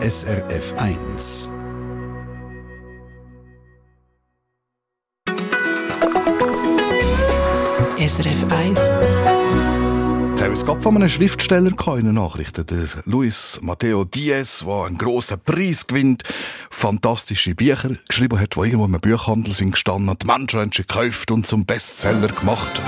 [0.00, 1.52] SRF 1.
[7.98, 8.80] SRF 1.
[10.52, 12.64] Es gab von einem Schriftsteller keine Nachrichten.
[12.66, 16.22] Der Luis Matteo Diaz, der einen grossen Preis gewinnt,
[16.70, 21.32] fantastische Bücher geschrieben hat, die irgendwo im Buchhandel sind gestanden, die Menschen haben sie gekauft
[21.32, 22.80] und zum Bestseller gemacht.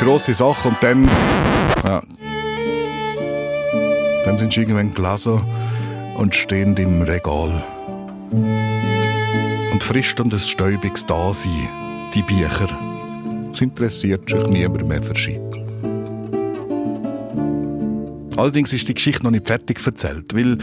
[0.00, 1.08] Grosse Sache und dann,
[1.84, 2.00] ja,
[4.24, 5.42] dann sind sie irgendwann gelesen
[6.16, 7.62] und stehen im Regal
[8.30, 11.68] und frisst und ein stäubiges Dasein,
[12.14, 12.68] die Bücher.
[13.52, 15.38] Es interessiert sich niemand mehr für sie.
[18.38, 20.56] Allerdings ist die Geschichte noch nicht fertig erzählt, weil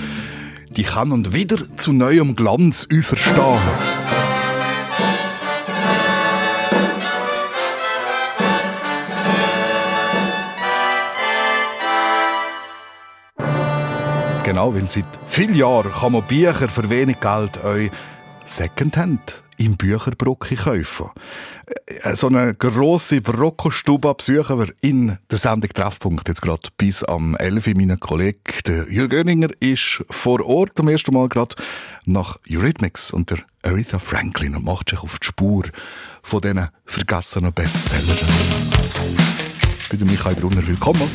[0.70, 3.59] die kann und wieder zu neuem Glanz überstehen.
[14.58, 17.91] Genau, weil seit vielen Jahren kann man Bücher für wenig Geld euch
[18.44, 21.11] Secondhand im Bücherbrocki kaufen.
[21.86, 27.35] Äh, so eine grosse Brocco-Stube besuchen wir in der Sendung Treffpunkt jetzt gerade bis am
[27.35, 27.75] 11.
[27.75, 31.55] Mein Kollege Jürgen Göninger ist vor Ort am ersten Mal gerade
[32.05, 35.66] nach Eurythmics und der Aretha Franklin und macht sich auf die Spur
[36.23, 38.17] von diesen vergessenen Bestsellern.
[39.80, 40.66] Ich bin Michael Brunner.
[40.66, 41.08] Willkommen.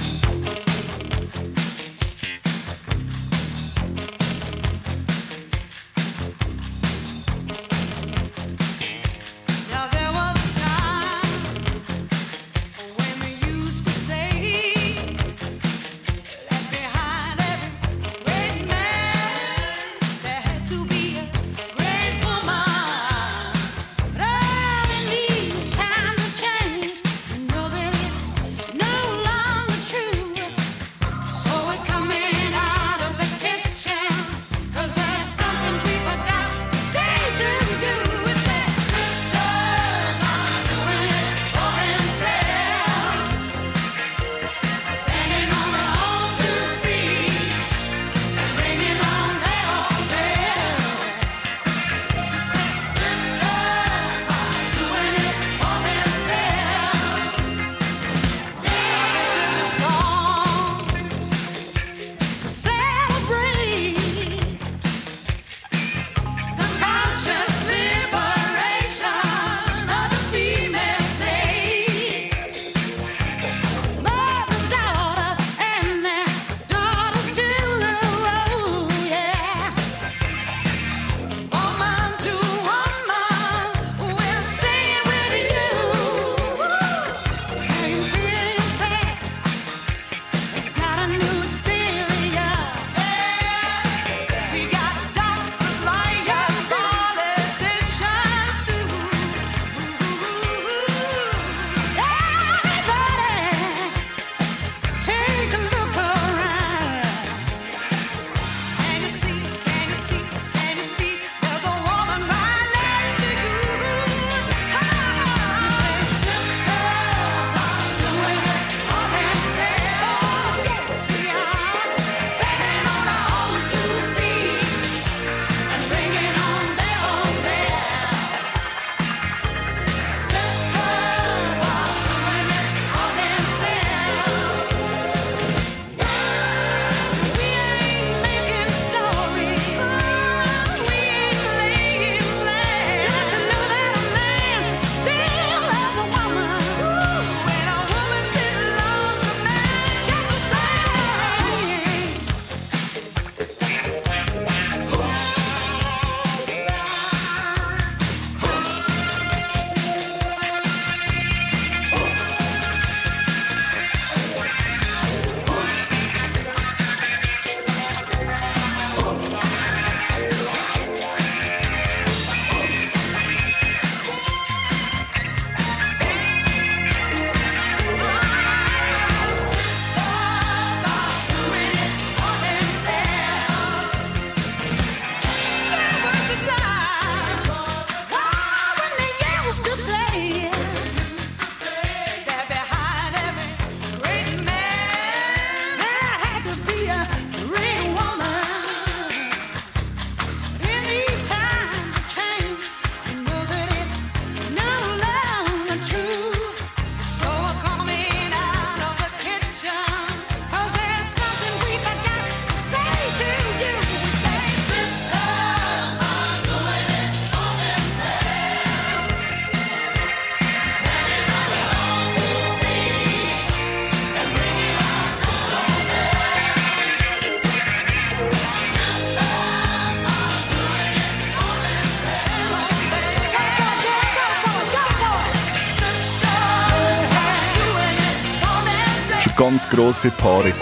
[239.43, 240.53] Ganz grosse Paarung.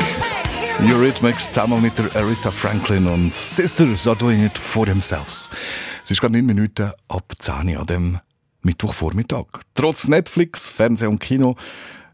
[0.88, 5.50] Eurythmics zusammen mit der Aretha Franklin und Sisters are doing it for themselves.
[6.02, 8.18] Es ist gerade 9 Minuten ab 10 Uhr an dem
[8.62, 9.44] Mittwochvormittag.
[9.74, 11.56] Trotz Netflix, Fernsehen und Kino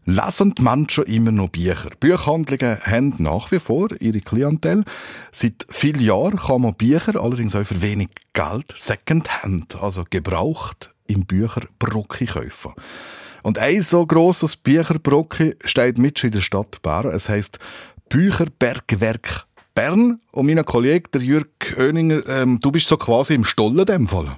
[0.03, 1.89] lesen die Menschen immer noch Bücher.
[2.01, 4.83] Buchhandlungen haben nach wie vor ihre Klientel.
[5.31, 11.25] Seit vielen Jahren kann man Bücher allerdings auch für wenig Geld Secondhand, also gebraucht, im
[11.25, 12.73] Bücherbrocki kaufen.
[13.47, 17.07] Und ein so grosses Bücherbrocki steht mit in der Stadt Bern.
[17.07, 17.59] Es heisst
[18.09, 20.19] Bücherbergwerk Bern.
[20.33, 21.47] Und mein Kollege, der Jürg
[21.79, 24.35] Oeninger, ähm, du bist so quasi im Stollen in dem Fall.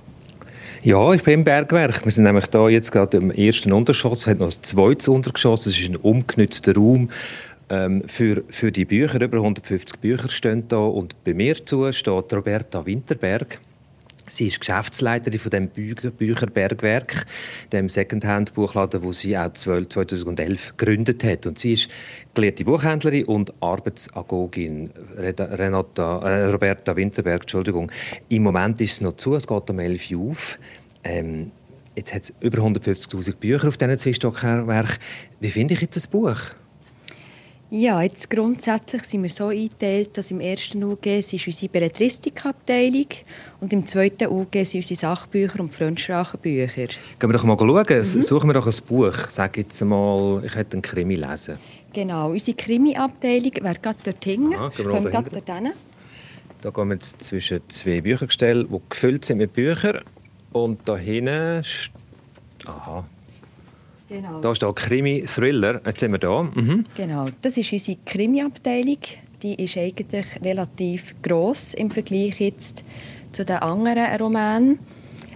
[0.84, 2.06] Ja, ich bin im Bergwerk.
[2.06, 4.20] Wir sind nämlich da jetzt gerade im ersten Untergeschoss.
[4.20, 5.66] Es hat noch ein zweites Untergeschoss.
[5.66, 7.10] Es ist ein umgenützter Raum
[7.72, 9.20] ähm, für, für die Bücher.
[9.22, 10.78] Über 150 Bücher stehen da.
[10.78, 13.60] Und bei mir zu steht Roberta Winterberg.
[14.30, 17.26] Sie ist Geschäftsleiterin von dem Bücherbergwerk,
[17.72, 21.46] dem Secondhand-Buchladen, wo sie auch 2011 gegründet hat.
[21.48, 21.90] Und sie ist
[22.34, 24.92] gelehrte Buchhändlerin und Arbeitsagogin.
[25.18, 27.92] Renata, äh, Roberta Winterberg, Entschuldigung.
[28.30, 30.60] Im Moment ist es noch zu, es geht um 11 Uhr auf.
[31.04, 31.52] Ähm,
[31.96, 34.98] jetzt hat es über 150'000 Bücher auf diesen zwei Stockwerken.
[35.40, 36.40] Wie finde ich jetzt das Buch?
[37.72, 43.06] Ja, jetzt grundsätzlich sind wir so eingeteilt, dass im ersten UG ist unsere Belletristikabteilung
[43.62, 46.88] und im zweiten UG sind unsere Sachbücher und Fremdsprachenbücher.
[46.88, 48.00] Gehen wir doch mal schauen.
[48.00, 48.22] Mhm.
[48.24, 49.14] Suchen wir doch ein Buch.
[49.30, 51.60] Sag jetzt mal, ich hätte einen Krimi lesen.
[51.94, 54.56] Genau, unsere Krimi-Abteilung wäre gerade dort hinten.
[54.56, 55.72] Aha, gehen wir gerade dort hin.
[56.62, 60.00] Da gehen wir jetzt zwischen zwei Büchergestellen, die gefüllt sind mit Büchern.
[60.54, 61.64] Und da hinten...
[62.66, 63.06] Aha,
[64.10, 64.42] Genau.
[64.42, 65.82] Da steht Krimi-Thriller.
[65.86, 66.44] Jetzt sind wir da.
[66.44, 66.86] Mhm.
[66.96, 68.98] Genau, das ist unsere Krimi-Abteilung.
[69.44, 72.84] Die ist eigentlich relativ gross im Vergleich jetzt
[73.32, 74.80] zu den anderen Romanen.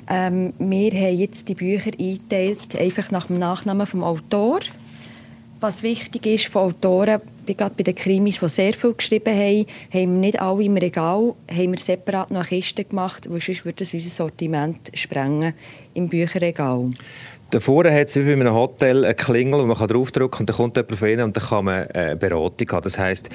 [0.09, 4.65] Ähm, wir haben jetzt die Bücher eingeteilt, einfach nach dem Nachnamen des Autors.
[5.59, 10.13] Was wichtig ist von Autoren, gerade bei den Krimis, die sehr viel geschrieben haben, haben
[10.15, 13.93] wir nicht alle im Regal, haben wir separat noch Kisten gemacht, weil sonst würde das
[13.93, 15.53] unser Sortiment sprengen
[15.93, 16.89] im Bücherregal.
[17.53, 20.55] Davor hat es wie bei einem Hotel eine Klingel, wo man draufdrücken kann und dann
[20.55, 22.81] kommt jemand von Ihnen und dann kann man eine Beratung haben.
[22.81, 23.29] Das heisst,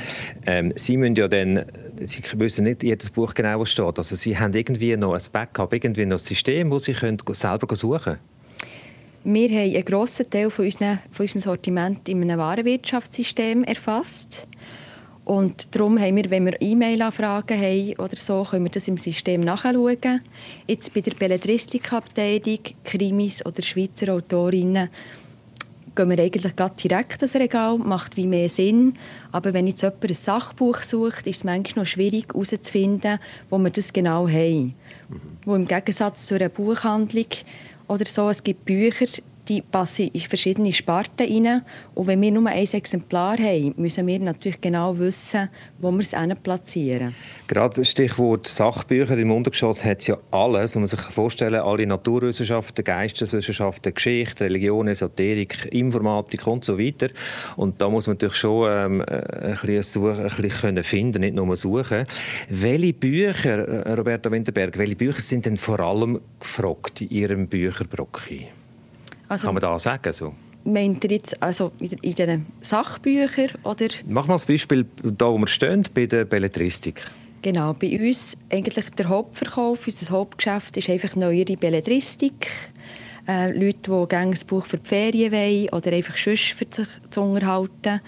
[0.45, 1.65] ähm, Sie müssen ja dann,
[2.01, 3.97] Sie wissen nicht jedes Buch genau, was steht.
[3.97, 7.77] Also Sie haben irgendwie noch ein Backup, irgendwie noch ein System, wo Sie können selber
[7.77, 8.19] suchen können.
[9.23, 14.49] Wir haben einen grossen Teil von, unseren, von unserem Sortiment in einem Warenwirtschaftssystem erfasst.
[15.29, 19.43] Und darum haben wir, wenn wir E-Mail-Anfragen haben oder so, können wir das im System
[19.43, 20.23] nachschauen.
[20.67, 24.89] Jetzt bei der Belletristikabteilung, Krimis oder Schweizer Autorinnen
[25.95, 28.95] gehen wir eigentlich direkt ins Regal, macht wie mehr Sinn.
[29.31, 33.19] Aber wenn jetzt jemand ein Sachbuch sucht, ist es manchmal noch schwierig herauszufinden,
[33.51, 34.75] wo wir das genau haben.
[35.11, 35.21] Mhm.
[35.45, 37.27] Wo im Gegensatz zu einer Buchhandlung
[37.87, 39.07] oder so, es gibt Bücher,
[39.49, 41.63] die passen in verschiedene Sparten rein.
[41.95, 46.15] Und wenn wir nur ein Exemplar haben, müssen wir natürlich genau wissen, wo wir es
[46.43, 47.15] platzieren.
[47.47, 50.75] Gerade das Stichwort Sachbücher im Untergeschoss hat es ja alles.
[50.77, 57.09] Man sich vorstellen, alle Naturwissenschaften, Geisteswissenschaften, Geschichte, Religion, Esoterik, Informatik und so weiter.
[57.57, 61.57] Und da muss man natürlich schon ähm, ein bisschen, suchen, ein bisschen finden, nicht nur
[61.57, 62.05] suchen.
[62.51, 68.49] Welche Bücher, äh, Roberto Winterberg, welche Bücher sind denn vor allem gefragt in Ihrem Bücherbrocki?
[69.29, 70.13] Also, Kann man da sagen?
[70.13, 70.33] So?
[70.65, 73.51] Meint ihr jetzt also in den Sachbüchern?
[73.63, 73.89] Oder?
[74.07, 77.03] Mach mal das Beispiel, da wo wir stehen, bei der Belletristik.
[77.41, 82.49] Genau, bei uns eigentlich der Hauptverkauf, unser Hauptgeschäft ist einfach neuere Belletristik.
[83.29, 86.89] Äh, Leute, die gerne ein Buch für die Ferien wollen oder einfach sonst für sich
[87.11, 88.01] zu unterhalten.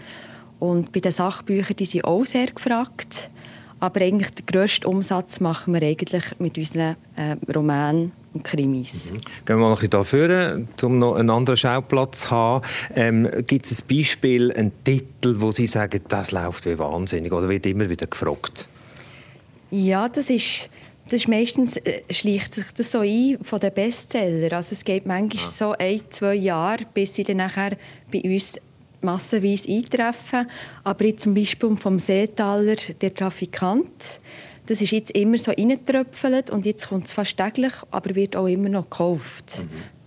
[0.58, 3.30] Und bei den Sachbüchern, die sind auch sehr gefragt.
[3.78, 9.10] Aber eigentlich den grössten Umsatz machen wir eigentlich mit unseren äh, Romanen und Krimis.
[9.10, 9.16] Mhm.
[9.16, 12.64] Gehen wir mal ein bisschen dafür, um noch einen anderen Schauplatz zu haben.
[12.94, 17.48] Ähm, Gibt es ein Beispiel, einen Titel, wo Sie sagen, das läuft wie wahnsinnig oder
[17.48, 18.68] wird immer wieder gefragt?
[19.70, 20.68] Ja, das ist,
[21.06, 24.52] das ist meistens äh, schleicht sich das so ein von den Bestsellern.
[24.52, 25.48] Also es geht manchmal ja.
[25.48, 27.76] so ein, zwei Jahre, bis sie dann nachher
[28.12, 28.54] bei uns
[29.00, 30.48] massenweise eintreffen.
[30.84, 34.20] Aber jetzt zum Beispiel vom Seetaler «Der Trafikant»,
[34.70, 38.46] das ist jetzt immer so reingetröpfelt und jetzt kommt es fast täglich, aber wird auch
[38.46, 39.64] immer noch gekauft.
[39.64, 39.99] Mhm.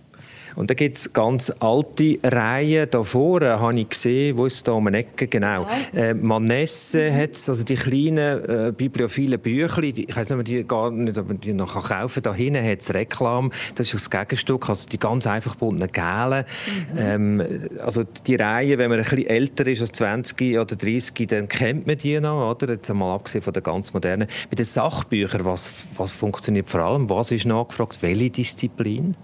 [0.56, 4.72] Und da gibt es ganz alte Reihen da vorne, habe ich gesehen, wo ist da
[4.72, 5.66] um eine Ecke, genau.
[5.92, 6.00] Ja.
[6.00, 7.16] Äh, Manesse mhm.
[7.16, 11.18] hat also die kleinen äh, bibliophilen Bücher, ich weiß nicht, ob man die gar nicht
[11.18, 12.22] ob man die noch kaufen kann.
[12.22, 16.44] Da hinten hat es Reklam, das ist das Gegenstück, also die ganz einfach gebundenen Gelen.
[16.92, 16.98] Mhm.
[16.98, 21.48] Ähm, also die Reihe, wenn man ein bisschen älter ist als 20 oder 30, dann
[21.48, 22.74] kennt man die noch, oder?
[22.74, 24.28] Jetzt einmal abgesehen von den ganz modernen.
[24.50, 27.08] Bei den Sachbüchern, was, was funktioniert vor allem?
[27.08, 27.98] Was ist nachgefragt?
[28.00, 29.16] Welche Disziplin?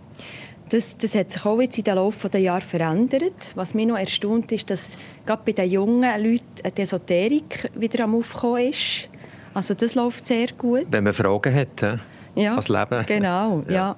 [0.70, 3.52] Das, das hat sich auch jetzt in den Laufe der Jahre verändert.
[3.56, 4.96] Was mich noch erstaunt ist, dass
[5.26, 9.08] gerade bei den jungen Leuten die Esoterik wieder am Aufkommen ist.
[9.52, 10.86] Also das läuft sehr gut.
[10.90, 11.98] Wenn man Fragen hat,
[12.36, 13.04] ja, als Leben.
[13.06, 13.74] Genau, ja.
[13.74, 13.96] ja.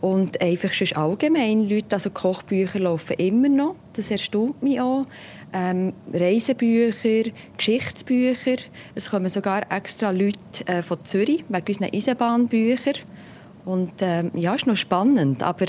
[0.00, 5.06] Und einfach schon allgemein, Leute, also Kochbücher laufen immer noch, das erstaunt mich auch.
[5.52, 8.56] Ähm, Reisebücher, Geschichtsbücher.
[8.96, 12.96] Es kommen sogar extra Leute äh, von Zürich wegen unseren Eisenbahnbüchern.
[13.64, 15.66] Und ähm, ja, ist noch spannend, aber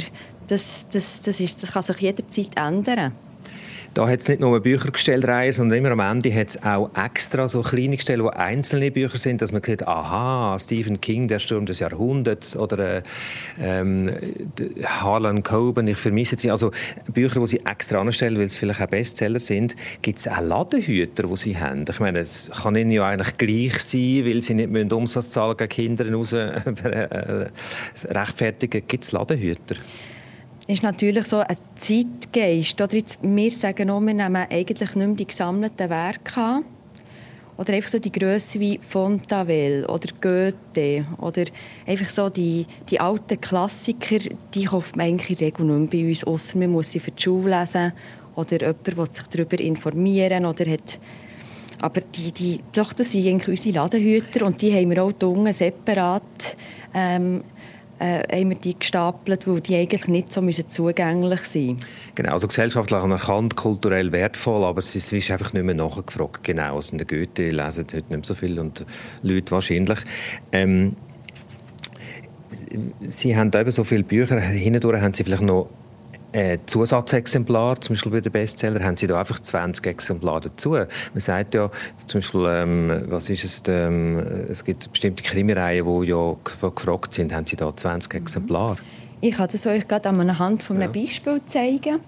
[0.48, 3.14] das, das, das, ist, das kann sich jederzeit ändern.
[3.94, 7.62] Da hat es nicht nur Büchergestellreihen, sondern immer am Ende hat es auch extra so
[7.62, 11.78] kleine Gestelle, wo einzelne Bücher sind, dass man sieht, aha, Stephen King, der Sturm des
[11.78, 13.04] Jahrhunderts oder äh,
[13.62, 14.12] ähm,
[14.84, 16.50] Harlan Coben, ich vermisse die.
[16.50, 16.72] Also
[17.14, 19.76] Bücher, die sie extra anstellen, weil es vielleicht auch Bestseller sind.
[20.02, 21.86] Gibt es auch Ladenhüter, die sie haben?
[21.88, 25.56] Ich meine, es kann ihnen ja eigentlich gleich sein, weil sie nicht müssen Umsatz zahlen
[25.56, 27.48] gegen Kinder raus äh,
[28.10, 28.88] rechtfertigen.
[28.88, 29.76] Gibt es Ladenhüter?
[30.68, 32.80] Ist natürlich so ein Zeitgeist.
[32.80, 36.66] Oder jetzt, wir sagen auch, wir nehmen eigentlich nicht mehr die gesammelten Werke an.
[37.58, 41.06] Oder einfach so die Grösse wie Fontavelle oder Goethe.
[41.20, 41.46] Oder
[41.86, 44.18] einfach so die, die alten Klassiker,
[44.54, 47.12] die kauft man eigentlich in der Regel nicht bei uns, außer man muss sie für
[47.12, 47.94] die Schule lesen.
[48.36, 51.00] Oder jemand will sich darüber informieren oder hat
[51.80, 55.12] aber die, die, doch, das sind eigentlich unsere Ladenhüter und die haben wir auch
[55.52, 56.56] separat
[56.94, 57.44] ähm,
[58.04, 61.78] äh, haben wir die gestapelt, weil die eigentlich nicht so zugänglich sein
[62.16, 66.44] Genau, also gesellschaftlich anerkannt, kulturell wertvoll, aber es ist einfach nicht mehr nachgefragt.
[66.44, 68.86] Genau, also in der Goethe lesen heute nicht so viel und
[69.22, 70.00] Leute wahrscheinlich.
[70.52, 70.98] Ähm,
[73.08, 75.70] Sie haben eben so viele Bücher, hindurch haben Sie vielleicht noch
[76.34, 80.72] äh, Zusatzexemplar, zum Beispiel bei den Bestseller, haben sie da einfach 20 Exemplare dazu.
[80.72, 81.70] Man sagt ja,
[82.06, 87.34] zum Beispiel, ähm, was ist es, ähm, es gibt bestimmte Krimireihen, die ja gefragt sind,
[87.34, 88.78] haben sie da 20 Exemplare?
[89.22, 91.02] Ich kann das euch gerade anhand von einem ja.
[91.02, 92.00] Beispiel zeigen.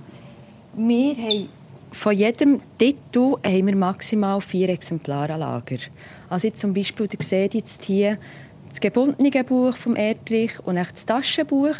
[0.75, 1.49] Wir haben
[1.91, 5.77] von jedem Titel haben wir maximal vier Exemplare an Lager.
[6.29, 8.17] Also zum Beispiel, ihr seht jetzt hier
[8.75, 11.77] das gebundene Buch vom Erdrich und das Taschenbuch.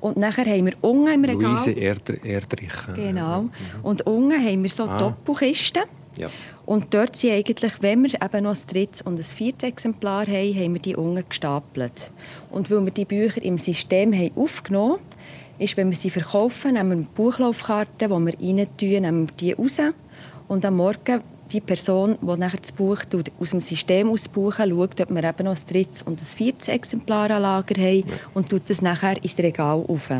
[0.00, 1.50] Und nachher haben wir unten im Regal...
[1.50, 2.72] Luise Erd Erdrich.
[2.94, 3.50] Genau.
[3.82, 4.96] Und unten haben wir so ah.
[4.96, 5.82] Doppelkisten.
[6.16, 6.30] Ja.
[6.64, 10.54] Und dort sind eigentlich, wenn wir eben noch ein drittes und ein viertes Exemplar haben,
[10.54, 12.10] haben wir die unten gestapelt.
[12.50, 15.00] Und weil wir die Bücher im System haben aufgenommen haben,
[15.58, 19.36] ist, wenn wir sie verkaufen, nehmen wir eine Buchlaufkarte, die wir rein tun, nehmen wir
[19.38, 19.78] die raus.
[20.48, 21.20] Und am Morgen
[21.52, 22.98] die Person, die nachher das Buch
[23.40, 27.30] aus dem System ausbuchen, schaut, ob wir eben noch ein drittes und ein viertes Exemplar
[27.30, 28.14] an Lager haben ja.
[28.34, 30.10] und tut das nachher ins Regal auf.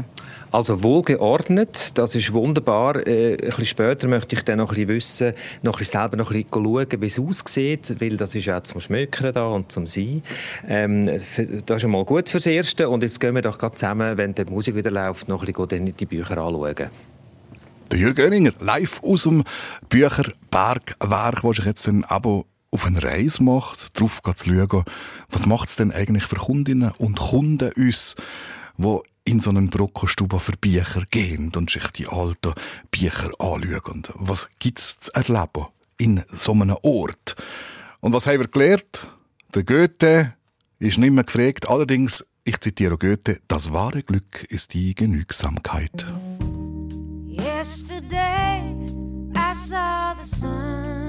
[0.51, 3.07] Also wohlgeordnet, das ist wunderbar.
[3.07, 5.33] Äh, ein bisschen später möchte ich dann noch ein bisschen wissen,
[5.63, 8.63] noch ein bisschen selber noch ein bisschen schauen, wie es aussieht, weil das ist auch
[8.63, 10.23] zum Schmökern da und zum Sein.
[10.69, 11.07] Ähm,
[11.67, 14.45] das ist mal gut fürs Erste und jetzt gehen wir doch gerade zusammen, wenn die
[14.45, 16.91] Musik wieder läuft, noch ein bisschen die Bücher anschauen.
[17.90, 19.42] Der Jürgen Göninger, live aus dem
[19.88, 24.85] Bücherbergwerk, wo sich jetzt ein Abo auf eine Reise macht, drauf zu schauen,
[25.28, 28.14] was macht es denn eigentlich für Kundinnen und Kunden uns,
[28.76, 32.54] wo in so einen Brokostube für Bücher gehen und sich die alten
[32.92, 34.04] Bücher anschauen.
[34.14, 35.66] Was gibt es zu erleben
[35.99, 37.35] in so einem Ort?
[37.99, 39.09] Und was haben wir gelernt?
[39.52, 40.35] Der Goethe
[40.78, 41.68] ist nicht mehr gefragt.
[41.68, 46.06] Allerdings, ich zitiere Goethe, das wahre Glück ist die Genügsamkeit.
[50.21, 51.00] The sun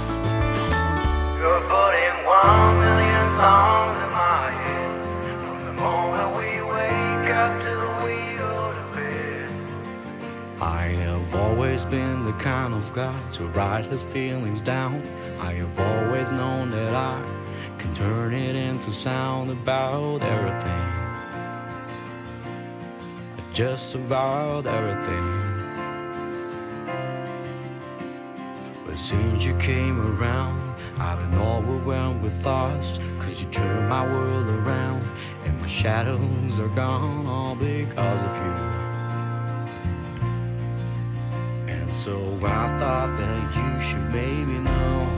[10.61, 15.03] I have always been the kind of guy to write his feelings down.
[15.41, 17.23] I have always known that I
[17.79, 20.93] can turn it into sound about everything.
[23.53, 25.56] Just about everything.
[29.07, 32.99] Since you came around, I've been overwhelmed with thoughts.
[33.21, 35.09] Cause you turned my world around,
[35.45, 38.57] and my shadows are gone all because of you.
[41.75, 45.09] And so I thought that you should maybe know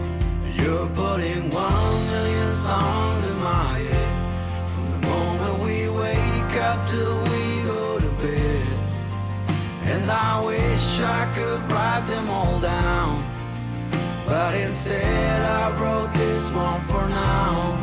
[0.59, 7.17] you're putting one million songs in my head from the moment we wake up till
[7.31, 8.67] we go to bed.
[9.85, 13.28] And I wish I could write them all down.
[14.29, 17.79] But instead, I wrote this one for now.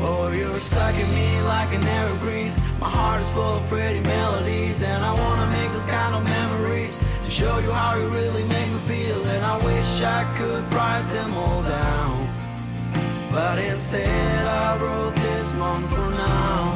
[0.00, 2.54] Oh, you're stuck in me like an evergreen.
[2.80, 6.98] My heart is full of pretty melodies, and I wanna make those kind of memories
[7.24, 9.22] to show you how you really make me feel.
[9.26, 12.32] And I wish I could write them all down.
[13.30, 16.71] But instead, I wrote this one for now.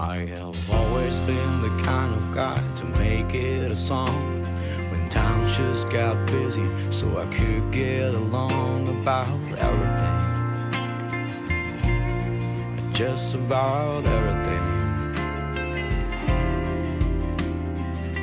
[0.00, 4.42] I have always been the kind of guy to make it a song
[4.90, 10.26] when times just got busy so I could get along about everything.
[12.94, 15.12] Just about everything.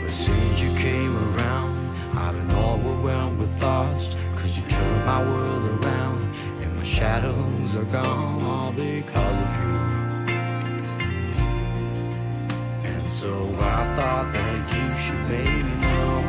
[0.02, 1.78] But since you came around,
[2.18, 6.24] I've been overwhelmed with thoughts cause you turned my world around
[6.60, 10.07] and my shadows are gone all because of you.
[13.21, 16.21] So I thought that you should maybe know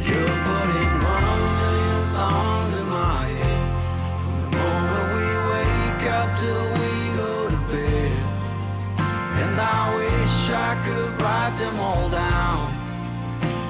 [0.00, 3.64] you're putting one million songs in my head
[4.16, 8.16] from the moment we wake up till we go to bed.
[9.44, 12.64] And I wish I could write them all down.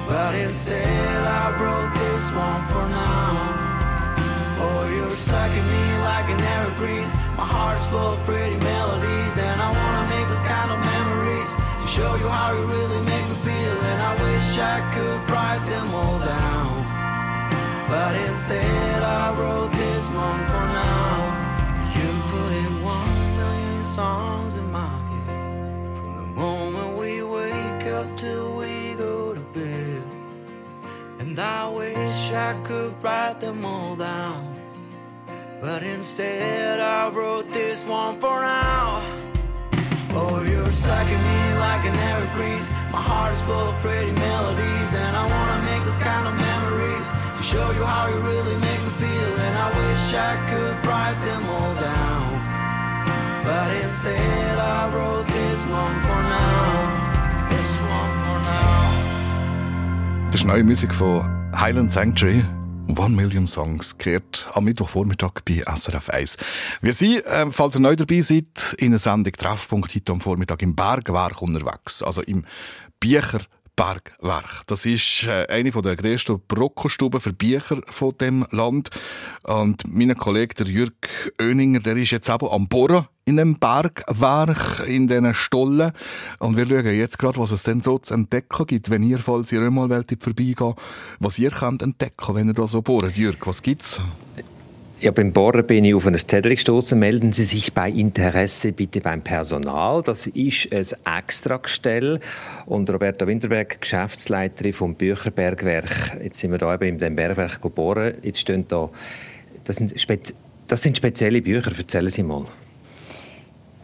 [0.07, 3.27] But instead, I wrote this one for now.
[4.63, 7.07] Oh, you're stuck in me like an evergreen.
[7.35, 11.02] My heart's full of pretty melodies, and I wanna make those kind of to
[11.93, 13.77] show you how you really make me feel.
[13.89, 16.71] And I wish I could write them all down.
[17.87, 21.13] But instead, I wrote this one for now.
[21.97, 28.07] You put in one million songs in my head from the moment we wake up
[28.17, 30.03] till we go to bed.
[31.19, 34.41] And I wish I could write them all down.
[35.61, 39.03] But instead, I wrote this one for now.
[40.15, 41.42] Oh, you're stuck in me
[41.83, 42.61] like an evergreen.
[42.91, 47.07] My heart is full of pretty melodies, and I wanna make those kind of memories
[47.37, 49.31] to show you how you really make me feel.
[49.45, 52.25] And I wish I could write them all down.
[53.43, 57.49] But instead, I wrote this one for now.
[57.49, 58.91] This one for now.
[60.31, 60.93] Das ist neue Musik
[61.53, 62.43] Highland Sanctuary.
[62.87, 66.37] One Million Songs gehört am Mittwochvormittag bei SRF 1.
[66.81, 70.61] Wir sind, äh, falls ihr neu dabei seid, in einer Sendung Treffpunkt heute am Vormittag
[70.61, 72.03] im Bergwerk unterwegs.
[72.03, 72.43] Also im
[72.99, 73.41] Bücher
[73.75, 74.63] Bergwerk.
[74.67, 78.89] Das ist äh, eine der grössten Brockostuben für Bücher von dem Land.
[79.43, 80.93] Und mein Kollege, der Jürg
[81.41, 85.91] Oeninger, der ist jetzt eben am Bohren in einem Bergwerk, in diesen Stollen.
[86.39, 89.51] Und wir schauen jetzt gerade, was es denn so zu entdecken gibt, wenn ihr, falls
[89.51, 90.75] ihr einmal wollt, vorbeigehen,
[91.19, 93.15] was ihr könnt entdecken, wenn ihr da so bohrt.
[93.15, 94.01] Jürg, was gibt's?
[95.03, 96.97] Ja, beim Bohren bin ich auf ein Zettel gestoßen.
[96.97, 100.01] Melden Sie sich bei Interesse bitte beim Personal.
[100.01, 102.21] Das ist ein Extragestell.
[102.67, 106.19] Und Roberta Winterberg, Geschäftsleiterin vom Bücherbergwerk.
[106.23, 108.13] Jetzt sind wir da eben in dem Bergwerk geboren.
[108.21, 108.89] Jetzt stehen da,
[109.65, 109.93] das sind,
[110.67, 111.73] das sind spezielle Bücher.
[111.77, 112.45] Erzählen Sie mal.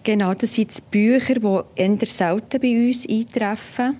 [0.03, 3.97] Genau, das sind Bücher, die eher selten bei uns eintreffen.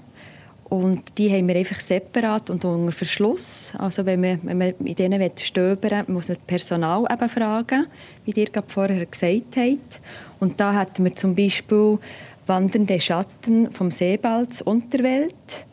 [0.70, 3.74] Und die haben wir einfach separat und unter Verschluss.
[3.78, 7.88] Also wenn man, wenn man in denen stöbern will, muss man das Personal eben fragen,
[8.26, 10.00] wie ihr gerade vorher gesagt habt.
[10.40, 11.98] Und da hatten wir zum Beispiel
[12.46, 15.66] «Wandernde Schatten vom Seebalz Unterwelt».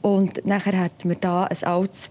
[0.00, 2.10] Und nachher hatten wir da ein altes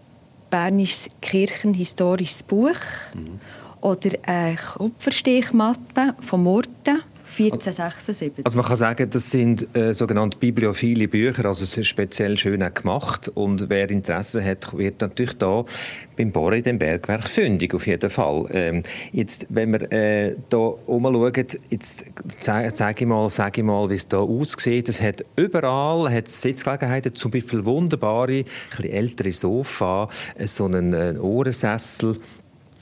[0.51, 2.75] bernisches kirchenhistorisches Buch
[3.13, 3.39] mhm.
[3.81, 7.01] oder eine Kupferstichmatte von Murten
[7.39, 8.45] 1476.
[8.45, 12.63] Also man kann sagen, das sind äh, sogenannte bibliophile Bücher, also es ist speziell schön
[12.73, 15.65] gemacht und wer Interesse hat, wird natürlich da
[16.15, 18.45] beim Bohren in dem Bergwerk fündig, auf jeden Fall.
[18.51, 21.33] Ähm, jetzt, wenn wir äh, da umschauen,
[21.69, 22.05] jetzt
[22.39, 24.89] zeige zeig ich mal, sage ich mal, wie es da aussieht.
[24.89, 28.45] Es hat überall hat Sitzgelegenheiten, zum Beispiel wunderbare,
[28.77, 32.17] ein ältere Sofa, äh, so einen, einen Ohrensessel,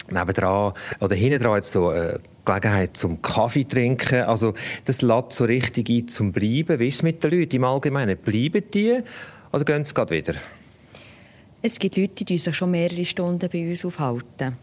[0.10, 4.24] nebendran oder hinten dran jetzt so äh, Gelegenheit zum Kaffee trinken.
[4.24, 4.54] Also
[4.86, 6.80] das lädt so richtig ein zum Bleiben.
[6.80, 8.18] Wie ist es mit den Leuten im Allgemeinen?
[8.18, 9.00] Bleiben die
[9.52, 10.36] oder gehen sie gerade wieder?
[11.62, 14.58] Es gibt Leute, die sich schon mehrere Stunden bei uns aufhalten.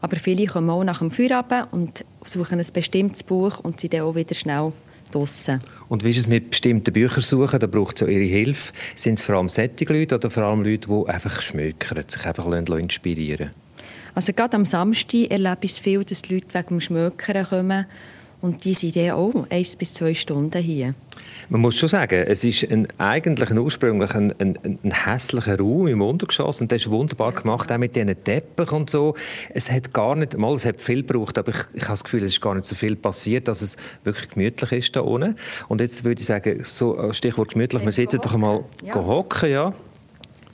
[0.00, 4.00] Aber viele kommen auch nach dem Feierabend und suchen ein bestimmtes Buch und sind dann
[4.00, 4.72] auch wieder schnell
[5.12, 5.60] draussen.
[5.88, 7.60] Und wie ist es mit bestimmten Büchersuchen?
[7.60, 8.72] Da braucht es ja ihre Hilfe.
[8.96, 12.46] Sind es vor allem solche Leute oder vor allem Leute, die einfach schmökern, sich einfach
[12.46, 13.61] inspirieren lassen?
[14.14, 17.86] Also gerade am Samstag erlebe ich es viel, dass die Leute wegen dem Schmökern kommen
[18.42, 20.94] und die sind dann auch eins bis zwei Stunden hier.
[21.48, 25.86] Man muss schon sagen, es ist ein, eigentlich ein ursprünglich ein, ein, ein hässlicher Raum
[25.86, 29.14] im Untergeschoss und das ist wunderbar gemacht, auch mit diesen Teppichen und so.
[29.50, 32.24] Es hat gar nicht, mal, es hat viel gebraucht, aber ich, ich habe das Gefühl,
[32.24, 35.36] es ist gar nicht so viel passiert, dass es wirklich gemütlich ist da unten.
[35.68, 38.94] Und jetzt würde ich sagen, so äh, Stichwort gemütlich, wir sitzen doch mal Ja.
[38.96, 39.72] hocken, ja.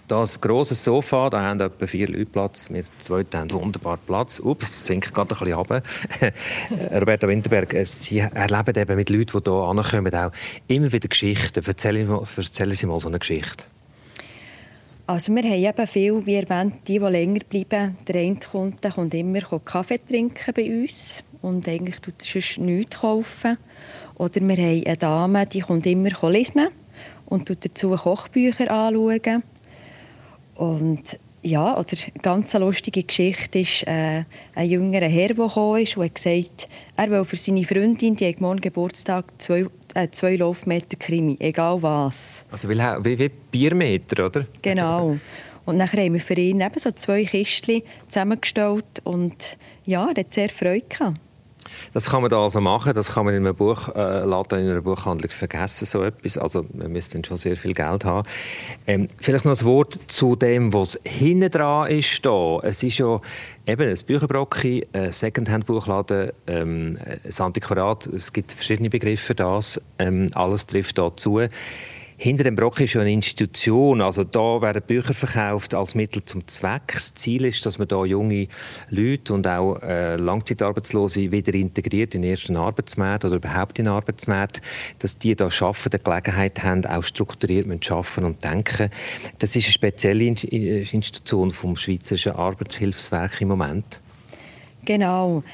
[0.09, 2.71] Das große Sofa, da haben etwa vier Leute Platz.
[2.71, 4.41] Wir zwei haben wunderbar Platz.
[4.41, 5.83] Ups, sinkt gerade ein bisschen runter.
[6.99, 10.31] Roberta Winterberg, äh, Sie erleben eben mit Leuten, die hier ankommen, auch
[10.67, 11.63] immer wieder Geschichten.
[11.63, 13.67] Erzählen Sie mal, erzählen Sie mal so eine Geschichte.
[15.07, 17.99] Also wir haben eben viel, wie erwähnt, die, die länger bleiben.
[18.09, 22.57] Der eine kommt, der kommt immer Kaffee trinken bei uns und eigentlich tut er sonst
[22.57, 23.59] nichts kaufen.
[24.17, 26.69] Oder wir haben eine Dame, die kommt immer lesen
[27.27, 29.43] und tut dazu Kochbücher anschauen.
[30.59, 34.25] Und ja, oder eine ganz lustige Geschichte ist äh,
[34.57, 38.29] ein jüngerer Herr, der gekommen ist und hat gesagt, er will für seine Freundin, die
[38.29, 42.45] hat morgen Geburtstag, zwei, äh, zwei Laufmeter Krimi, egal was.
[42.51, 44.47] Also wie, wie, wie Biermeter, oder?
[44.63, 45.17] Genau.
[45.65, 50.33] Und nachher haben wir für ihn eben so zwei Kistchen zusammengestellt und ja, er hat
[50.33, 51.21] sehr Freude gehabt.
[51.93, 55.31] Das kann man da also machen, das kann man in einem Buchladen, in einer Buchhandlung
[55.31, 56.39] vergessen, so etwas.
[56.39, 58.27] Also man müsste dann schon sehr viel Geld haben.
[58.87, 62.59] Ähm, vielleicht noch ein Wort zu dem, was hinten dran ist da.
[62.63, 63.21] Es ist ja
[63.67, 70.29] eben ein Bücherbrocki, ein Secondhand-Buchladen, ähm, ein Antiquarat, es gibt verschiedene Begriffe für das, ähm,
[70.35, 71.41] alles trifft da zu.
[72.21, 76.49] Hinter dem Brock ist ja eine Institution, also da werden Bücher verkauft als Mittel zum
[76.49, 76.95] Zweck.
[76.95, 78.49] Das Ziel ist, dass man da junge
[78.91, 83.95] Leute und auch äh, Langzeitarbeitslose wieder integriert in den ersten Arbeitsmarkt oder überhaupt in den
[83.95, 84.61] Arbeitsmarkt,
[84.99, 88.91] dass die da schaffen, die Gelegenheit haben, auch strukturiert schaffen und denken.
[89.39, 90.37] Das ist eine spezielle In
[90.91, 94.01] Institution vom Schweizerischen Arbeitshilfswerk im Moment.
[94.85, 95.45] Genau.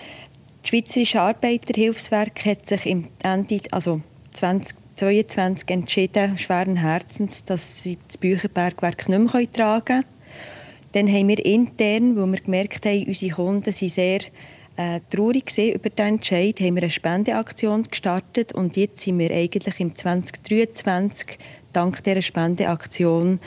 [0.62, 4.00] Das Schweizerische Arbeiterhilfswerk hat sich im Ende, also
[4.32, 10.04] 20 2022 entschieden, schweren Herzens, dass sie das Bücherbergwerk nicht mehr tragen können.
[10.92, 14.20] Dann haben wir intern, weil wir gemerkt haben, unsere Kunden sind sehr
[14.76, 19.80] äh, traurig über diesen Entscheid, haben wir eine Spendeaktion gestartet und jetzt sind wir eigentlich
[19.80, 21.38] im 2023
[21.72, 23.40] dank dieser Spendeaktion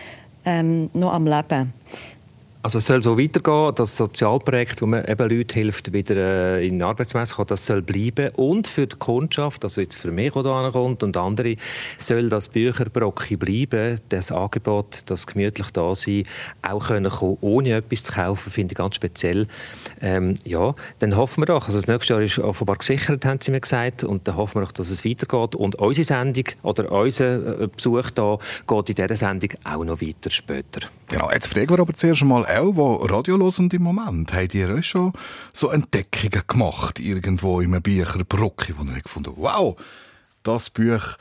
[0.45, 1.73] ähm, noch am Leben.
[2.67, 6.17] Also es soll so weitergehen, das Sozialprojekt, wo man eben Leuten hilft, wieder
[6.57, 8.29] äh, in den Arbeitsmarkt zu kommen, das soll bleiben.
[8.35, 11.55] Und für die Kundschaft, also jetzt für mich, der da kommt und andere,
[11.97, 16.23] soll das Bücherbrocki bleiben, das Angebot, das gemütlich da sein,
[16.61, 19.47] auch können kommen, ohne etwas zu kaufen, finde ich ganz speziell.
[20.01, 23.51] Ähm, ja, dann hoffen wir doch, also das nächste Jahr ist offenbar gesichert, haben sie
[23.51, 25.55] mir gesagt, und dann hoffen wir doch, dass es weitergeht.
[25.55, 30.31] Und unsere Sendung oder unser äh, Besuch da geht in dieser Sendung auch noch weiter
[30.31, 30.81] später.
[31.13, 34.87] Ja, jetzt fragen wir aber zuerst mal auch, die Radio im Moment, habt ihr euch
[34.87, 35.13] schon
[35.53, 39.75] so Entdeckungen gemacht, irgendwo in einem Bücherbrocki, wo ihr gefunden wow,
[40.43, 41.17] das Buch,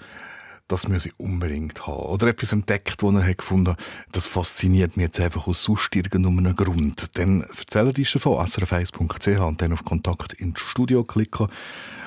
[0.68, 2.06] das muss ich unbedingt haben.
[2.06, 3.76] Oder etwas entdeckt, wo ihr gefunden
[4.12, 7.16] das fasziniert mich jetzt einfach aus sonst irgendeinem Grund.
[7.18, 11.48] Dann erzählt uns davon, srf1.ch und dann auf Kontakt ins Studio klicken.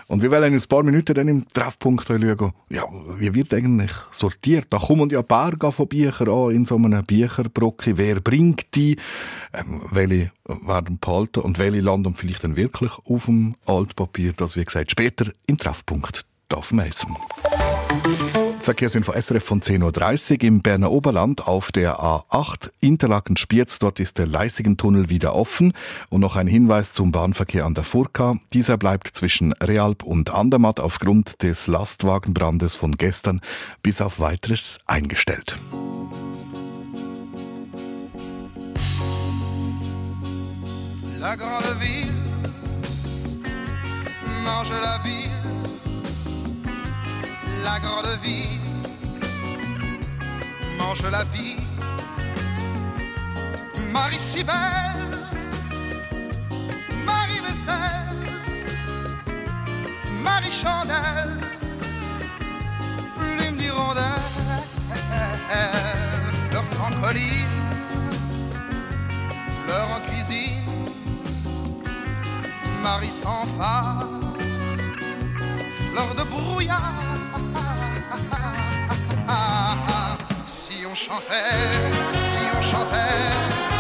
[0.09, 2.83] Und wir wollen in ein paar Minuten dann im Treffpunkt schauen, ja,
[3.19, 4.65] wie wird eigentlich sortiert?
[4.71, 7.95] Da kommen ja Berge von Büchern an in so einem Bücherbrocki.
[7.95, 8.97] Wer bringt die?
[9.53, 14.33] Ähm, welche werden behalten und welche landen vielleicht dann wirklich auf dem Altpapier?
[14.33, 17.15] Das, wie gesagt, später im Treffpunkt darf messen.
[18.61, 23.79] Verkehrsinfo SRF von 10.30 Uhr im Berner Oberland auf der A8 Interlaken-Spiez.
[23.79, 25.73] Dort ist der Leisigentunnel wieder offen.
[26.09, 28.37] Und noch ein Hinweis zum Bahnverkehr an der Furka.
[28.53, 33.41] Dieser bleibt zwischen Realp und Andermatt aufgrund des Lastwagenbrandes von gestern
[33.81, 35.55] bis auf weiteres eingestellt.
[41.19, 42.13] La grande ville,
[44.45, 45.38] mange la ville,
[47.71, 48.59] la grande vie
[50.77, 51.57] mange la vie.
[53.91, 55.17] Marie si belle,
[57.09, 58.17] Marie vaisselle,
[60.27, 61.35] Marie chandelle,
[63.17, 64.27] plume d'hirondelle,
[66.49, 67.55] fleurs sans colline,
[69.63, 70.69] fleurs en cuisine,
[72.83, 74.07] Marie sans phare,
[75.91, 77.18] fleur de brouillard.
[80.47, 81.91] si on chantait,
[82.31, 83.78] si on chantait.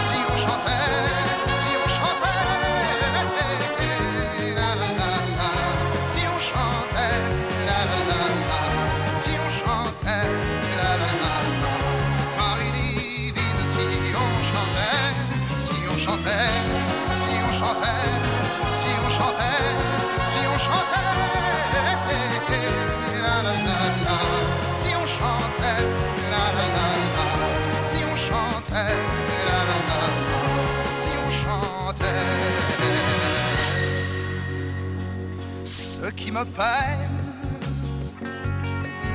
[36.31, 37.09] me peine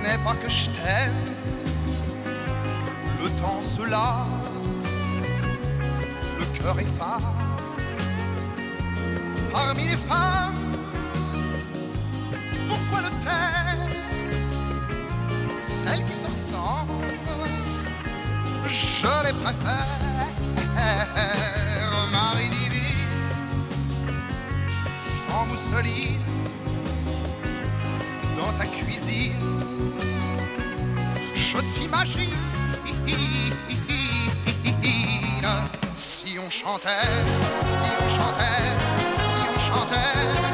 [0.03, 1.13] n'est pas que je t'aime.
[3.23, 4.89] Le temps se lasse,
[6.39, 7.23] le cœur efface.
[9.53, 10.73] Parmi les femmes,
[12.69, 13.79] pourquoi le taire
[15.57, 17.49] Celles qui te ressemblent,
[18.67, 19.87] je les préfère.
[22.13, 23.07] Marie divine,
[25.01, 26.34] sans mousseline
[28.45, 29.33] dans ta cuisine.
[31.35, 32.31] Je t'imagine
[35.97, 36.89] si on chantait,
[37.81, 38.67] si on chantait,
[39.29, 40.54] si on chantait.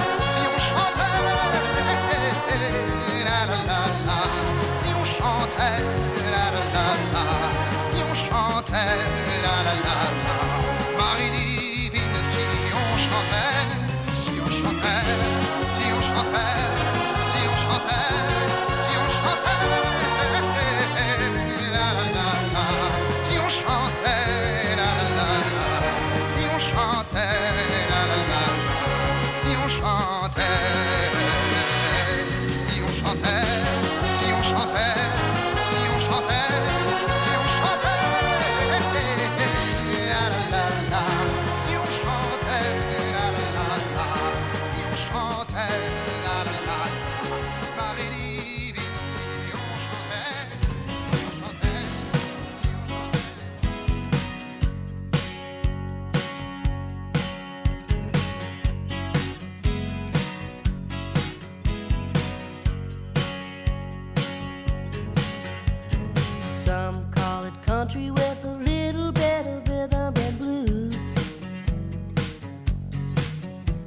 [67.91, 71.15] country with a little bit of rhythm and blues.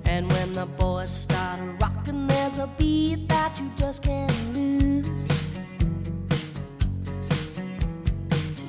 [0.06, 5.08] And when the boys start rocking, there's a beat that you just can't lose.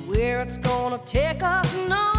[0.07, 2.14] Where it's gonna take us now.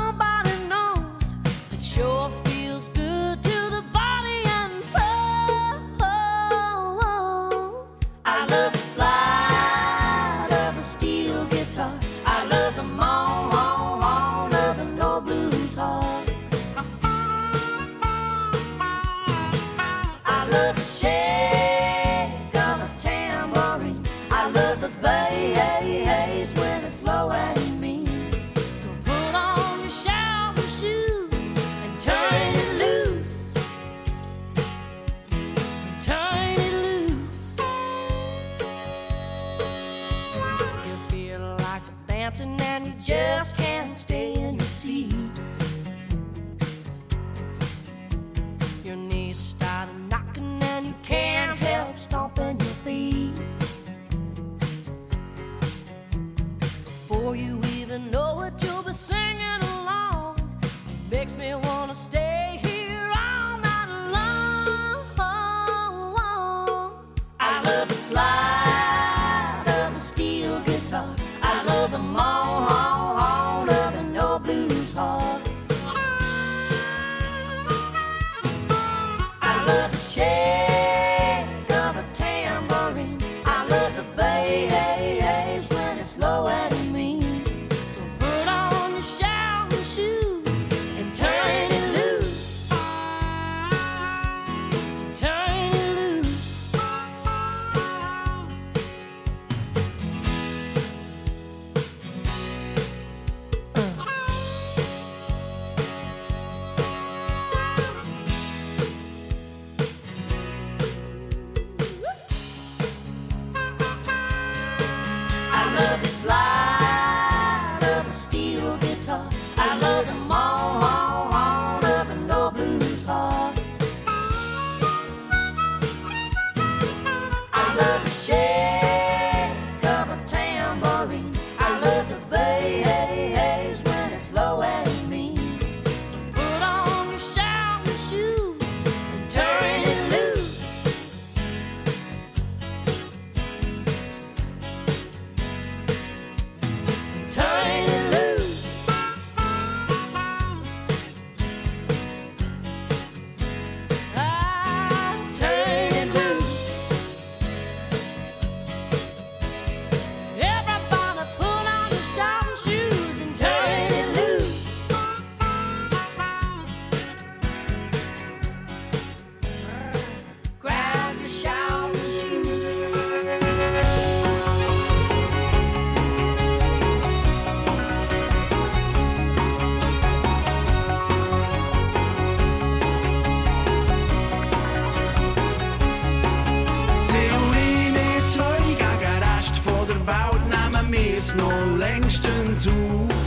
[191.17, 193.27] Wir's noch längstens auf.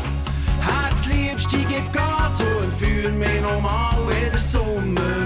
[0.61, 5.18] Herzliebste gib Gas und führ mich nochmal, wie der Sommer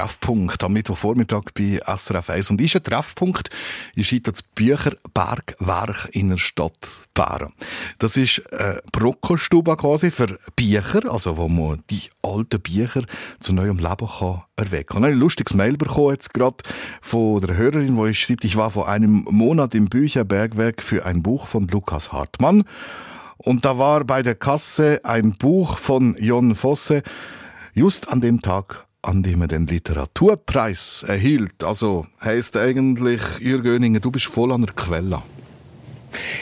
[0.00, 2.50] Treffpunkt am Mittwochvormittag bei SRF 1.
[2.50, 3.50] Und ist ein Treffpunkt,
[3.94, 7.52] ist das Bücherbergwerk in der Stadt Bern.
[7.98, 13.04] Das ist eine Brockenstube quasi für Bücher, also wo man die alten Bücher
[13.40, 15.02] zu neuem Leben kann erwecken kann.
[15.02, 16.56] Ich habe ein lustiges Mail bekommen jetzt gerade
[17.02, 21.22] von der Hörerin, wo ich schreibt, ich war vor einem Monat im Bücherbergwerk für ein
[21.22, 22.64] Buch von Lukas Hartmann.
[23.36, 27.02] Und da war bei der Kasse ein Buch von Jon Fosse,
[27.74, 31.64] just an dem Tag, an dem er den Literaturpreis erhielt.
[31.64, 35.22] Also heißt eigentlich, Jürgen Oeninger, du bist voll an der Quelle.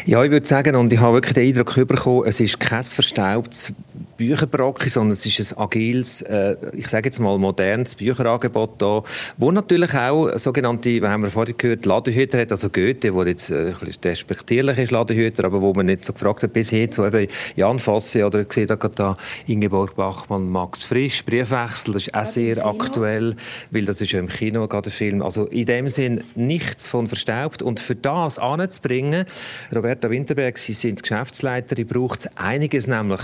[0.07, 3.73] Ja, ich würde sagen, und ich habe wirklich den Eindruck bekommen, es ist kein verstaubtes
[4.16, 9.03] Bücherbrocke, sondern es ist ein agiles, äh, ich sage jetzt mal modernes Bücherangebot da,
[9.37, 13.51] wo natürlich auch sogenannte, wie haben wir vorhin gehört, Ladehüter hat, also Goethe, der jetzt
[13.51, 16.91] äh, ein bisschen despektierlich ist, Ladehüter, aber wo man nicht so gefragt hat, bis hin
[16.91, 19.16] zu eben Jan Fosse oder ich sehe da gerade da
[19.47, 23.37] Ingeborg Bachmann, Max Frisch, Briefwechsel, das ist auch sehr aktuell,
[23.71, 25.23] weil das ist ja im Kino gerade der Film.
[25.23, 27.62] Also in dem Sinn nichts von verstaubt.
[27.62, 29.27] Und für das anzubringen,
[29.75, 33.21] Roberta Winterberg, Sie sind Geschäftsleiterin, braucht es einiges, nämlich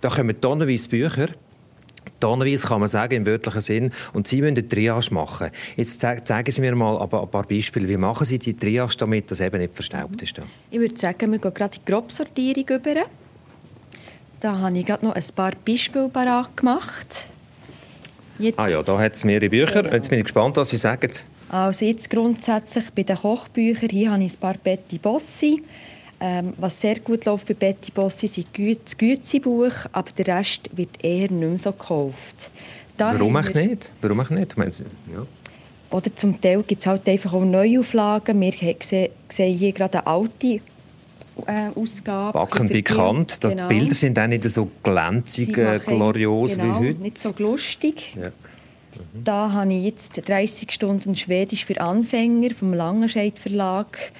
[0.00, 1.28] da kommen tonnenweise Bücher.
[2.20, 3.92] Tonnenweise kann man sagen, im wörtlichen Sinn.
[4.12, 5.50] Und Sie müssen eine Triage machen.
[5.76, 7.88] Jetzt ze- zeigen Sie mir mal aber ein paar Beispiele.
[7.88, 10.34] Wie machen Sie die Triage, damit das eben nicht verstaubt ist?
[10.70, 13.04] Ich würde sagen, wir gehen gerade in die Grobsortierung über.
[14.40, 17.26] Da habe ich gerade noch ein paar Beispiele parat gemacht.
[18.38, 19.82] Jetzt, Ah ja, da hat es mehrere Bücher.
[19.82, 19.94] Genau.
[19.94, 21.10] Jetzt bin ich gespannt, was Sie sagen.
[21.54, 25.62] Also jetzt grundsätzlich bei den Kochbüchern, hier habe ich ein paar Betty Bossi.
[26.20, 28.48] Ähm, was sehr gut läuft bei Betty Bossi sind
[28.84, 32.50] das Gützi-Buch, aber der Rest wird eher nicht mehr so gekauft.
[32.96, 33.92] Da Warum wir- nicht?
[34.00, 34.56] Warum eigentlich nicht?
[34.56, 35.24] Meinen Sie- Ja.
[35.96, 38.40] Oder zum Teil gibt es halt einfach auch Neuauflagen.
[38.40, 39.10] Wir he- sehen,
[39.56, 40.60] hier gerade eine alte
[41.46, 42.36] äh, Ausgabe.
[42.36, 43.38] Backen bekannt.
[43.40, 43.68] Genau.
[43.68, 47.00] Die Bilder sind auch nicht so glänzig, äh, glorios genau, wie heute.
[47.00, 48.16] nicht so lustig.
[48.20, 48.30] Ja.
[49.12, 54.12] Da habe ich jetzt 30 Stunden Schwedisch für Anfänger vom Langenscheidt Verlag.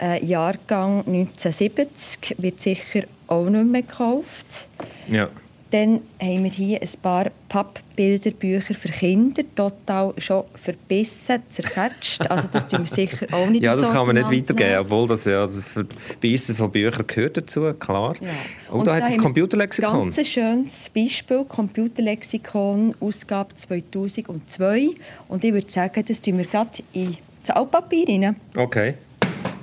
[0.00, 4.66] Äh, Jahrgang 1970 wird sicher auch nicht mehr gekauft.
[5.08, 5.28] Ja.
[5.70, 12.28] Dann haben wir hier ein paar Pappbilderbücher für Kinder, total schon verbissen, zerquetscht.
[12.28, 15.06] Also das tun wir sicher auch nicht ja, ins das kann man nicht weitergeben, obwohl
[15.06, 18.16] das, ja, das Verbeissen von Büchern gehört dazu, klar.
[18.20, 18.28] Ja.
[18.70, 19.92] Und, Und da hat es das Computerlexikon.
[19.92, 24.88] Ganz ein schönes Beispiel, Computerlexikon, Ausgabe 2002.
[25.28, 28.36] Und ich würde sagen, das tun wir gerade in das Altpapier rein.
[28.56, 28.94] Okay.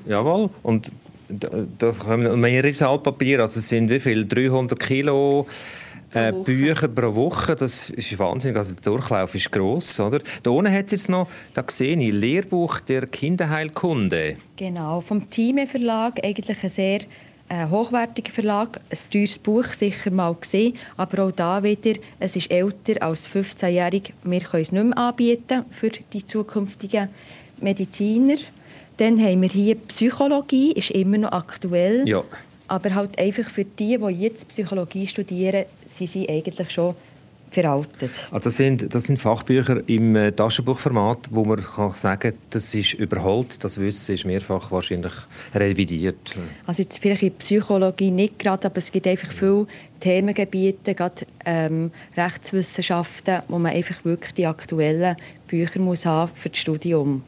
[0.06, 0.50] Jawohl.
[0.64, 0.94] Und
[1.30, 4.26] da, da kommen mehrere Altpapier, also es sind wie viel?
[4.26, 5.48] 300 Kilo
[6.14, 6.44] äh, Pro Woche.
[6.46, 7.56] Bücher pro Woche.
[7.56, 8.58] Das ist wahnsinnig.
[8.58, 10.20] Also der Durchlauf ist gross, oder?
[10.44, 14.38] Da unten hat es jetzt noch, da sehe ich, Lehrbuch der Kinderheilkunde.
[14.56, 17.00] Genau, vom Time Verlag, eigentlich ein sehr
[17.50, 22.52] äh, hochwertiger Verlag, ein teures Buch sicher mal gesehen, aber auch da wieder, es ist
[22.52, 27.10] älter als 15-jährig, wir können es nicht mehr anbieten für die zukünftigen
[27.62, 28.36] Mediziner.
[28.98, 32.24] Dann haben wir hier Psychologie, ist immer noch aktuell, Ja.
[32.68, 35.66] aber halt einfach für die, die jetzt Psychologie studieren,
[35.98, 36.96] sind sie eigentlich schon
[37.50, 38.12] veraltet.
[38.32, 42.94] Ah, das, sind, das sind Fachbücher im äh, Taschenbuchformat, wo man kann sagen das ist
[42.94, 43.64] überholt.
[43.64, 45.14] Das Wissen ist mehrfach wahrscheinlich
[45.56, 46.36] revidiert.
[46.66, 49.68] Also jetzt vielleicht in Psychologie nicht gerade, aber es gibt einfach viele
[50.00, 55.16] Themengebiete, gerade ähm, Rechtswissenschaften, wo man einfach wirklich die aktuellen
[55.48, 57.24] Bücher muss haben für das Studium.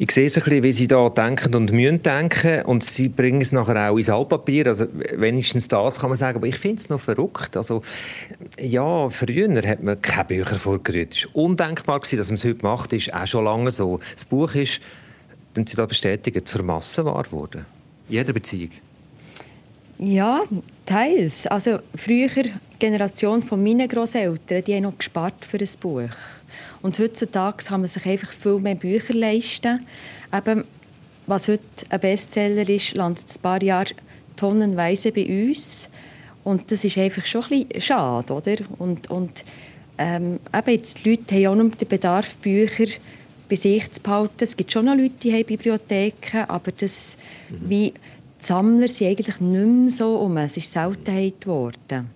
[0.00, 3.40] Ich sehe so ein bisschen, wie Sie da denken und müssen denken und Sie bringen
[3.40, 4.68] es nachher auch ins Altpapier.
[4.68, 4.86] Also
[5.16, 7.56] wenigstens das kann man sagen, aber ich finde es noch verrückt.
[7.56, 7.82] Also
[8.60, 11.14] ja, früher hat man keine Bücher vorgerührt.
[11.16, 12.92] Es war undenkbar, dass man es heute macht.
[12.92, 13.98] Ist auch schon lange so.
[14.14, 14.80] Das Buch ist,
[15.54, 17.66] wenn Sie da bestätigen, zur Massenware geworden.
[18.08, 18.70] Jeder Beziehung.
[19.98, 20.42] Ja,
[20.86, 21.48] teils.
[21.48, 22.44] Also früher,
[22.78, 26.08] Generation von meinen Großeltern, die haben noch gespart für ein Buch.
[26.82, 29.86] Und heutzutage kann man sich einfach viel mehr Bücher leisten.
[30.32, 30.64] Eben,
[31.26, 33.94] was heute ein Bestseller ist, landet ein paar Jahre
[34.36, 35.88] tonnenweise bei uns.
[36.44, 38.56] Und das ist einfach schon ein bisschen schade, oder?
[38.78, 39.44] Und, und
[39.98, 42.86] ähm, eben jetzt, die Leute haben auch noch den Bedarf, Bücher
[43.48, 44.44] bei sich zu behalten.
[44.44, 47.18] Es gibt schon noch Leute, die haben Bibliotheken, aber das,
[47.48, 47.92] wie
[48.40, 50.36] die Sammler sind eigentlich nicht mehr so um.
[50.36, 52.10] Es ist Seltenheit geworden.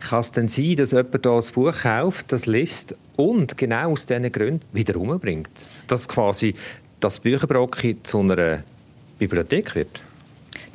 [0.00, 4.06] Kann es denn sein, dass jemand da ein Buch kauft, das liest und genau aus
[4.06, 5.50] diesen Gründen wieder umbringt?
[5.88, 6.54] Dass quasi
[7.00, 8.62] das Bücherbrocki zu einer
[9.18, 10.00] Bibliothek wird?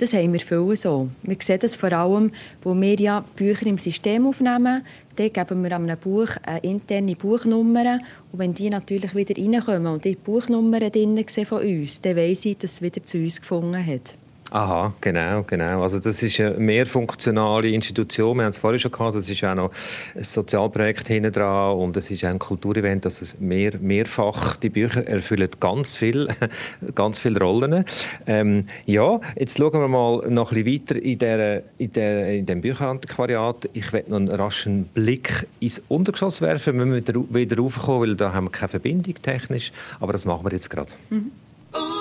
[0.01, 1.09] Das haben wir viel so.
[1.21, 2.31] Wir sehen das vor allem,
[2.63, 4.83] wo wir ja Bücher im System aufnehmen.
[5.15, 7.99] Dann geben wir einem Buch eine interne Buchnummer.
[8.31, 12.57] Und wenn die natürlich wieder reinkommen und die Buchnummer drin von uns, dann weiss ich,
[12.57, 14.15] dass es wieder zu uns gefunden hat.
[14.53, 15.81] Aha, genau, genau.
[15.81, 18.35] Also das ist eine mehrfunktionale Institution.
[18.35, 19.71] Wir haben es vorhin schon gehabt, das ist auch noch
[20.13, 24.67] ein Sozialprojekt hinten dran und es ist auch ein Kulturevent, dass es mehr, mehrfach, die
[24.67, 26.27] Bücher erfüllen ganz viel,
[26.95, 27.85] ganz viele Rollen.
[28.27, 32.45] Ähm, ja, jetzt schauen wir mal noch ein bisschen weiter in, der, in, der, in
[32.45, 33.69] dem Bücherantiquariat.
[33.71, 38.15] Ich werde noch einen raschen Blick ins Untergeschoss werfen, wenn wir wieder, wieder raufkommen, weil
[38.17, 39.71] da haben wir keine Verbindung technisch,
[40.01, 40.91] aber das machen wir jetzt gerade.
[41.09, 42.00] Ooh,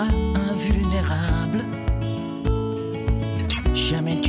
[0.00, 1.64] invulnérable.
[3.74, 4.20] Jamais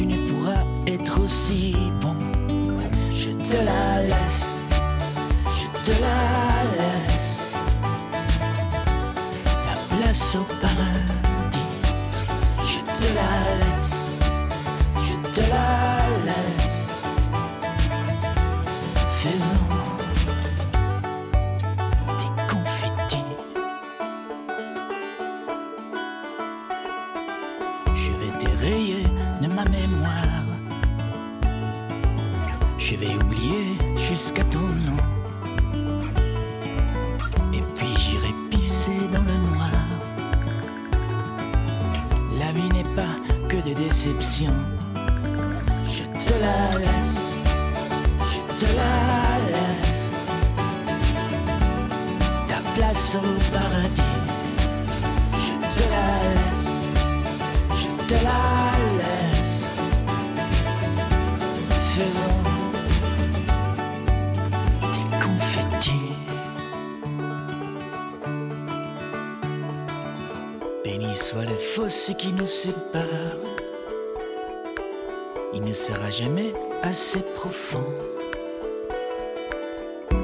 [76.83, 77.93] assez profond.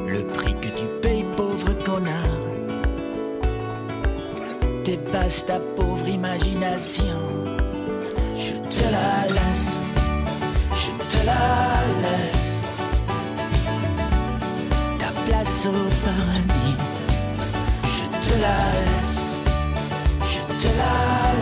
[0.07, 2.43] Le prix que tu payes, pauvre connard,
[4.83, 7.19] dépasse ta pauvre imagination.
[8.35, 9.79] Je te la laisse,
[10.83, 11.33] je te la
[12.03, 12.61] laisse.
[14.99, 16.77] Ta place au paradis,
[17.83, 19.19] je te la laisse,
[20.33, 20.93] je te la
[21.29, 21.34] laisse.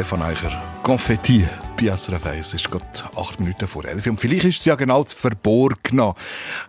[0.00, 0.38] Kein von euch.
[0.82, 1.46] Konfetti
[1.76, 2.86] bei SRF 1 ist gerade
[3.16, 6.14] acht Minuten vor 11 Und vielleicht ist es ja genau das Verborgene,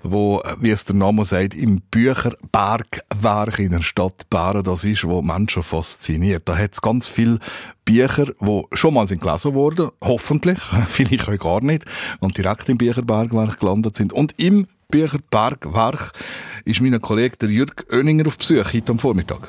[0.04, 5.08] wo, äh, wie es der Name sagt, im Bücherbergwerk in der Stadt Bern das ist,
[5.08, 6.50] wo Menschen fasziniert.
[6.50, 7.40] Da hat es ganz viele
[7.86, 10.60] Bücher, die schon mal sind gelesen wurden, hoffentlich,
[10.90, 11.86] vielleicht auch gar nicht,
[12.20, 14.12] und direkt im Bücherbergwerk gelandet sind.
[14.12, 16.12] Und im Bücherbergwerk
[16.66, 19.48] ist mein Kollege der Jürg Oenninger auf Besuch heute am Vormittag.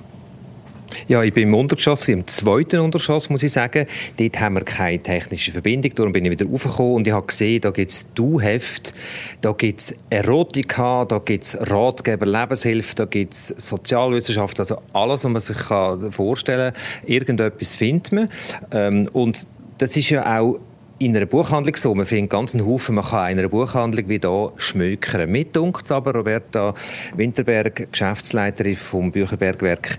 [1.08, 3.86] Ja, ich bin im Untergeschoss, im zweiten Untergeschoss, muss ich sagen.
[4.16, 7.60] Dort haben wir keine technische Verbindung, darum bin ich wieder raufgekommen und ich habe gesehen,
[7.60, 8.94] da gibt es Du-Heft,
[9.40, 15.24] da gibt es Erotika, da gibt es Ratgeber, Lebenshilfe, da gibt es Sozialwissenschaft, also alles,
[15.24, 17.08] was man sich vorstellen kann.
[17.08, 18.28] Irgendetwas findet man.
[18.72, 19.46] Ähm, und
[19.78, 20.58] das ist ja auch
[21.02, 21.94] in einer Buchhandlung so.
[21.94, 25.30] Man findet ganz einen Haufen, man kann in einer Buchhandlung wie hier schmökern.
[25.30, 26.74] Mit dunkt aber Roberta
[27.16, 29.98] Winterberg, Geschäftsleiterin vom Bücherbergwerk,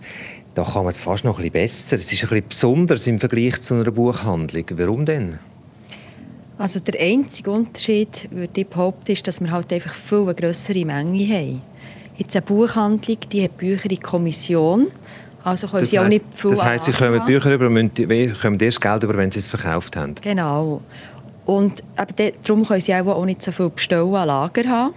[0.56, 1.96] da kann man es fast noch ein bisschen besser.
[1.98, 4.66] Es ist ein bisschen besonders im Vergleich zu einer Buchhandlung.
[4.72, 5.40] Warum denn?
[6.58, 10.86] Also der einzige Unterschied, würde ich behaupten, ist, dass wir halt einfach viel eine grössere
[10.86, 11.62] Menge haben.
[12.18, 14.88] Jetzt eine Buchhandlung, die hat Bücher in Kommission,
[15.44, 17.26] also können sie auch nicht viel das heisst, sie kommen.
[17.26, 20.14] Bücher über, und müssen- we- kommen erst Geld über, wenn sie es verkauft haben.
[20.22, 20.82] Genau.
[21.46, 24.94] Und eben darum können sie auch, auch nicht so viel bestellen an Lager haben.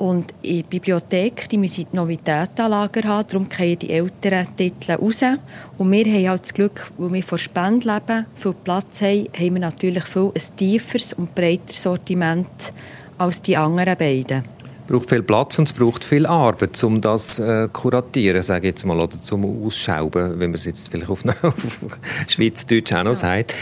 [0.00, 4.46] Und in der Bibliothek, die müssen die Novitäten an Lager haben, darum fallen die älteren
[4.56, 5.20] Titel raus.
[5.76, 9.54] Und wir haben halt das Glück, weil wir von Spenden leben, viel Platz haben, haben
[9.54, 12.72] wir natürlich viel ein tieferes und breiteres Sortiment
[13.18, 14.44] als die anderen beiden.
[14.86, 18.72] Es braucht viel Platz und es braucht viel Arbeit, um das äh, kuratieren, sage ich
[18.72, 21.54] jetzt mal, oder zum Ausschauben, wenn man es jetzt vielleicht auf, auf
[22.26, 23.52] Schweizerdeutsch auch noch sagt.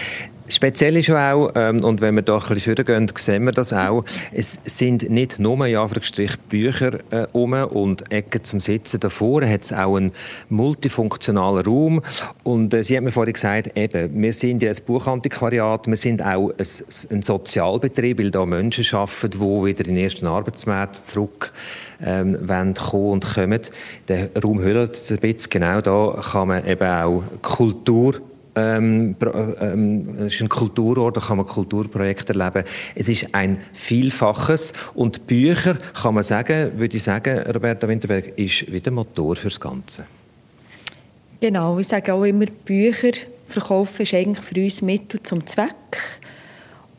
[0.48, 4.04] Speziell ist auch, ähm, und wenn wir da ein bisschen vorgehen, sehen wir das auch,
[4.32, 9.00] es sind nicht nur in Anführungsstrich Bücher äh, um und Ecken zum Sitzen.
[9.00, 10.12] Davor hat es auch einen
[10.48, 12.02] multifunktionalen Raum.
[12.44, 16.22] Und äh, Sie haben mir vorhin gesagt, eben, wir sind ja ein Buchantiquariat, wir sind
[16.22, 16.66] auch ein,
[17.10, 21.52] ein Sozialbetrieb, weil da Menschen arbeiten, die wieder in den ersten Arbeitsmarkt zurück
[22.04, 23.60] ähm, wollen kommen und kommen.
[24.08, 25.50] Der Raum hüllt ein bisschen.
[25.50, 28.20] Genau da kann man eben auch Kultur
[28.58, 29.16] ähm,
[29.60, 32.64] ähm, es ist ein Kulturort, da kann man Kulturprojekte erleben.
[32.94, 38.70] Es ist ein Vielfaches und Bücher, kann man sagen, würde ich sagen, Roberta Winterberg, ist
[38.70, 40.04] wie der Motor fürs Ganze.
[41.40, 43.12] Genau, ich sage auch immer, Bücher
[43.46, 46.18] verkaufen ist eigentlich für uns Mittel zum Zweck.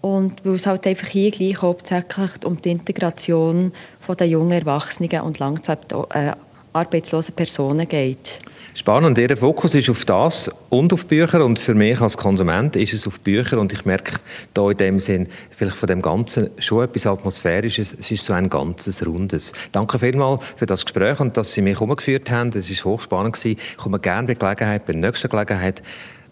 [0.01, 5.21] Und weil es halt einfach hier gleich hauptsächlich um die Integration von der jungen Erwachsenen
[5.21, 5.77] und langsam
[6.13, 6.31] äh,
[6.71, 8.39] arbeitslosen Personen geht.
[8.75, 12.93] Spannend, Ihr Fokus ist auf das und auf Bücher und für mich als Konsument ist
[12.93, 14.19] es auf Bücher und ich merke
[14.53, 18.49] da in dem Sinn vielleicht von dem Ganzen schon etwas Atmosphärisches, es ist so ein
[18.49, 19.53] ganzes Rundes.
[19.71, 23.59] Danke vielmals für das Gespräch und dass Sie mich umgeführt haben, es ist hochspannend gewesen.
[23.71, 25.81] Ich komme gerne bei Gelegenheit, bei der nächsten Gelegenheit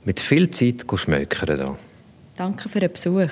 [0.06, 1.76] mit viel Zeit schmökern da.
[2.38, 3.32] Danke für den Besuch.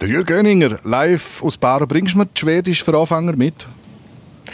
[0.00, 1.86] Der Jürg Oeninger, live aus Baren.
[1.86, 3.66] Bringst du mir die Schwedisch für Anfänger mit?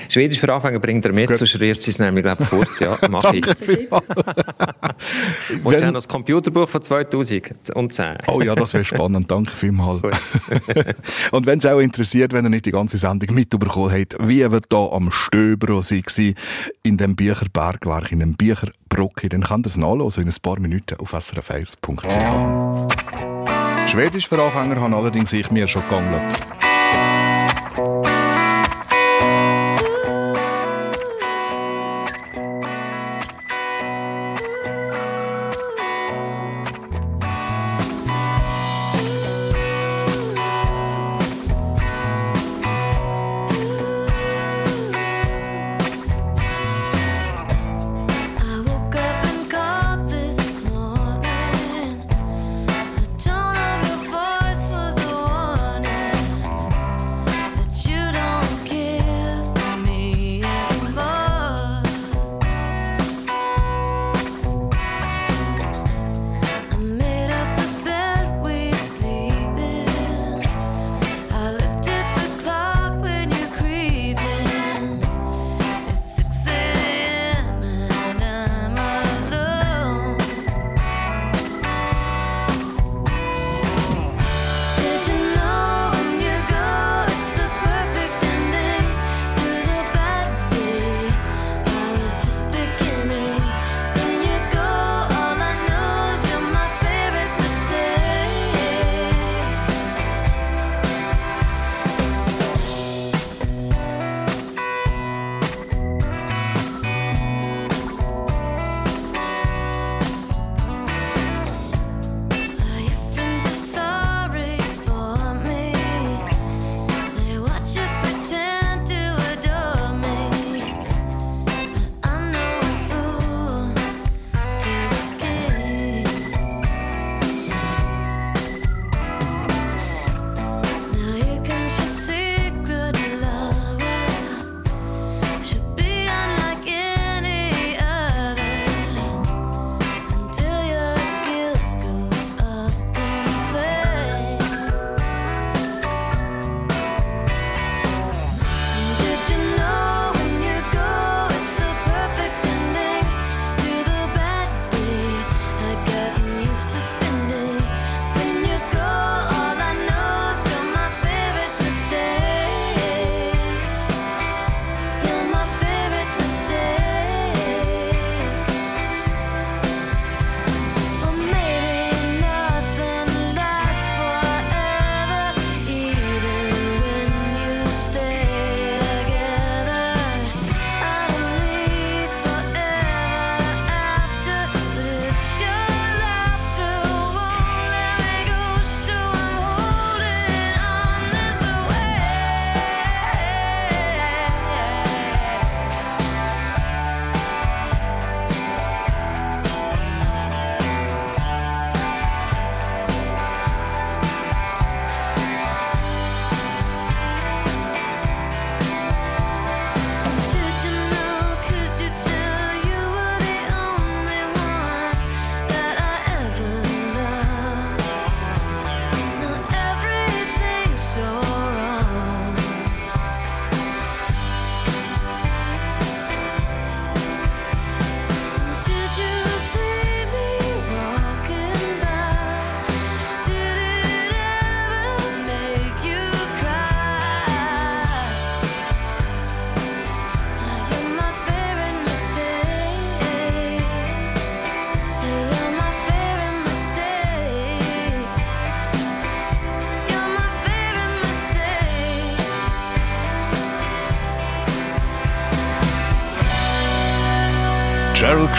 [0.09, 1.36] Schwedisch für Anfänger bringt er mit, Gut.
[1.36, 2.68] sonst rührt sie es nämlich glaub, ich, fort.
[2.80, 3.44] Ja, mach ich.
[5.64, 8.16] Und dann noch das Computerbuch von 2010.
[8.26, 9.30] Oh ja, das wäre spannend.
[9.30, 10.03] Danke vielmals.
[11.30, 14.61] Und wenn es auch interessiert, wenn ihr nicht die ganze Sendung mitbekommen habt, wie wir
[14.68, 16.34] da am Stöbro waren,
[16.82, 21.14] in dem Bücherbergwerk, in dem Bücherbrocke, dann kann das nachlesen in ein paar Minuten auf
[21.14, 23.90] srf1.ch.
[23.90, 26.14] Schwedisch für Anfänger haben allerdings ich mir schon gegangen.
[26.14, 26.55] I